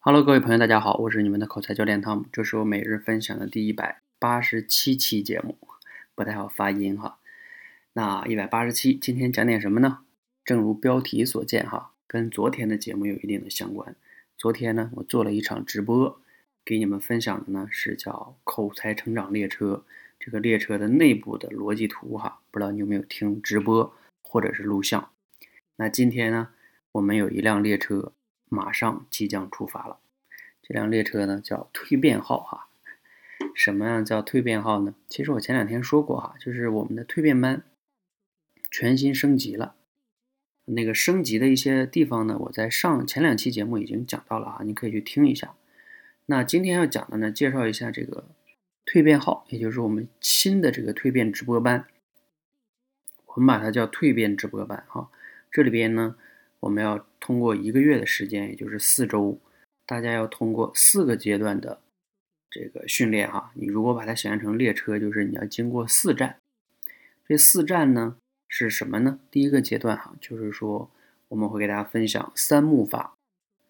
[0.00, 5.58] Hello，各位朋友，大家好，我是你们的口才教练汤姆，这是我每日分享的第一百八十七期节目，
[6.14, 7.18] 不太好发音哈。
[7.94, 9.98] 那一百八十七，今天讲点什么呢？
[10.44, 13.96] 正如标题所见哈，跟昨天的节目有一定的相关。
[14.38, 16.20] 昨天呢，我做了一场直播，
[16.64, 19.84] 给你们分享的呢是叫口才成长列车，
[20.20, 25.10] 这个列车的内部的逻辑图哈，不知道你有没有听直播或者是录像？
[25.74, 26.50] 那今天呢，
[26.92, 28.12] 我们有一辆列车。
[28.48, 29.98] 马上即将出发了，
[30.62, 32.68] 这辆列车呢叫蜕变号哈。
[33.54, 34.94] 什么样叫蜕变号呢？
[35.08, 37.62] 其实我前两天说过哈，就是我们的蜕变班
[38.70, 39.74] 全新升级了。
[40.66, 45.54] 那个升级的一些地方呢，我在上前两期节目已经讲到了啊，你可以去听一下。
[46.26, 48.28] 那今天要讲的呢，介绍一下这个
[48.84, 51.86] 蜕变号，也就是我们新的这个蜕变直播班。
[53.26, 55.10] 我们把它叫蜕变直播班哈，
[55.50, 56.16] 这里边呢。
[56.60, 59.38] 我们要通过一个月的时间，也就是四周，
[59.86, 61.80] 大家要通过四个阶段的
[62.50, 63.52] 这个训练哈。
[63.54, 66.36] 你如果把它想象成列车，就是你要经过四站。
[67.26, 68.16] 这四站呢
[68.48, 69.20] 是什么呢？
[69.30, 70.90] 第一个阶段哈，就是说
[71.28, 73.14] 我们会给大家分享三幕法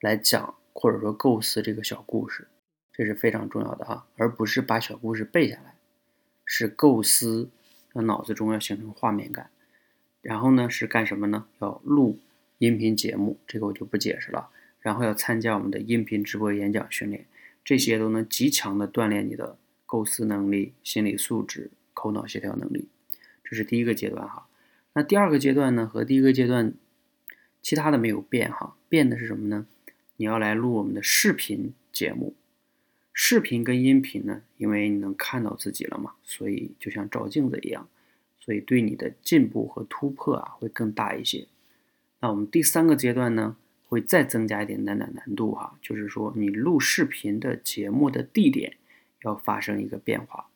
[0.00, 2.48] 来讲或者说构思这个小故事，
[2.92, 5.74] 这是非常重要的哈，而不是把小故事背下来，
[6.44, 7.50] 是构思，
[7.92, 9.50] 让脑子中要形成画面感。
[10.22, 11.46] 然后呢是干什么呢？
[11.58, 12.18] 要录。
[12.58, 14.50] 音频节目，这个我就不解释了。
[14.80, 17.26] 然后要参加我们的音频直播演讲训练，
[17.64, 22.88] 这些都能极强的锻炼你的构思能力、心理素质、口脑协调能力。
[23.42, 24.46] 这是第一个阶段哈。
[24.94, 25.86] 那第二个阶段呢？
[25.86, 26.74] 和第一个阶段
[27.62, 29.66] 其他的没有变哈，变的是什么呢？
[30.16, 32.34] 你要来录我们的视频节目。
[33.12, 37.88] 视频跟音频呢，因为你能看到自己了嘛，所以就像照镜子一样，
[38.40, 41.46] 所以对你的进步和突破啊会更大一些。
[42.20, 48.76] 那我们第三个阶段呢，会再增加一点难难难度哈，就是说你录视频的节目的地点
[49.22, 50.48] 要发生一个变化，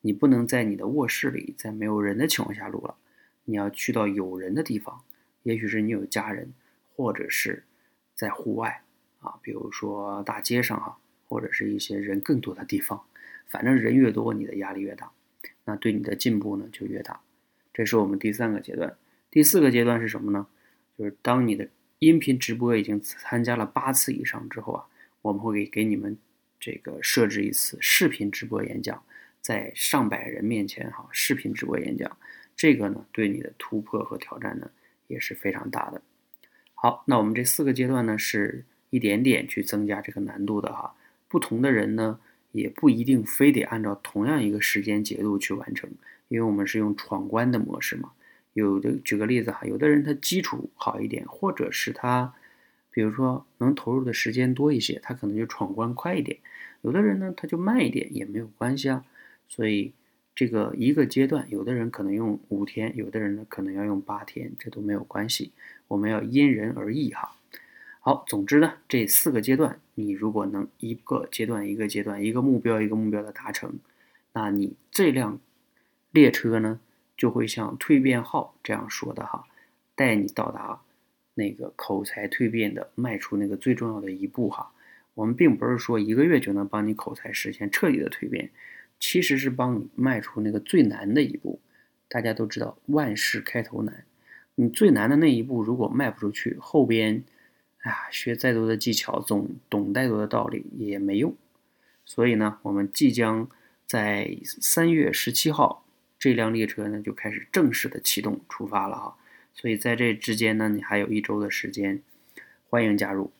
[0.00, 2.96] 你不能在你的卧室里，在没有人的情况下录了，
[3.44, 5.02] 你要去到有人的地方，
[5.42, 6.52] 也许是你有家人，
[6.96, 7.64] 或者是
[8.14, 8.82] 在户外
[9.20, 13.02] 啊，比如说大街上哈，或者是一些人更多的地方，
[13.46, 15.12] 反正人越多，你的压力越大，
[15.66, 17.20] 那对你的进步呢就越大。
[17.74, 18.96] 这是我们第三个阶段，
[19.30, 20.46] 第四个阶段是什么呢？
[21.00, 21.66] 就是当你的
[22.00, 24.84] 音频直播已经参加了八次以上之后啊，
[25.22, 26.14] 我们会给给你们
[26.60, 29.02] 这个设置一次视频直播演讲，
[29.40, 32.18] 在上百人面前哈，视频直播演讲，
[32.54, 34.70] 这个呢对你的突破和挑战呢
[35.06, 36.02] 也是非常大的。
[36.74, 40.94] 好，那我们这四个阶段呢是一点点去增加这个难度的哈，
[41.28, 42.20] 不同的人呢
[42.52, 45.90] 也不一定非得按照同样一个时间节度去完成，
[46.28, 48.12] 因为我们是用闯关的模式嘛。
[48.60, 52.34] 有的举个例子哈，有的人他基础好一点，或者是他，
[52.90, 56.38] 比如说能投入的时间多一些，他可能就闯关快一点。
[56.82, 59.04] 有的人呢，他就慢一点也没有关系啊。
[59.48, 59.92] 所以
[60.34, 65.52] 这个一个阶段，有的人可能用五天，有的人呢可能要用八天，这都没有关系。
[65.88, 67.36] 我们要因人而异哈。
[68.00, 73.78] 好，总之呢，这四个阶段，你如果能一个阶段一个阶段，一个目标一个目标的达成，
[74.32, 75.38] 那你这辆
[76.10, 76.80] 列车呢？
[77.20, 79.44] 就会像蜕变号这样说的哈，
[79.94, 80.80] 带你到达
[81.34, 84.72] 那个口才蜕变的迈出那个最重要的一步哈。
[85.12, 88.50] 我们并不是说一个月就能帮你口才实现彻底的蜕变，
[88.98, 91.60] 其实是帮你迈出那个最难的一步。
[92.08, 94.06] 大家都知道万事开头难，
[94.54, 97.22] 你最难的那一步如果迈不出去，后边，
[97.82, 101.36] 哎呀，学再多的技巧，总懂再多的道理也没用。
[102.06, 103.46] 所以呢，我们即将
[103.86, 105.84] 在三月十七号。
[106.20, 109.16] 这辆列车呢就开始正式的启动出发了哈，
[109.54, 112.02] 所以在这之间呢，你还有一周的时间，
[112.68, 113.32] 欢迎加入，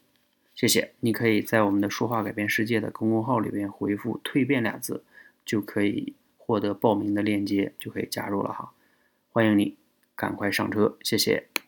[0.55, 0.93] 谢谢。
[1.01, 5.05] 你可以在我们的说话改变世界的公众号里边回复“蜕变”俩字，
[5.45, 8.73] 就可以获得报名的链接，就可以加入了哈。
[9.29, 9.77] 欢迎你，
[10.17, 11.50] 赶快上车，谢谢。